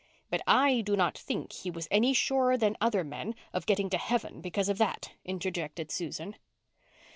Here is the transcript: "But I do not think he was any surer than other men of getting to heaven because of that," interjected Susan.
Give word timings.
"But 0.31 0.41
I 0.47 0.81
do 0.83 0.95
not 0.95 1.15
think 1.15 1.51
he 1.53 1.69
was 1.69 1.87
any 1.91 2.11
surer 2.11 2.57
than 2.57 2.75
other 2.81 3.03
men 3.03 3.35
of 3.53 3.67
getting 3.67 3.87
to 3.91 3.99
heaven 3.99 4.41
because 4.41 4.67
of 4.67 4.79
that," 4.79 5.11
interjected 5.25 5.91
Susan. 5.91 6.35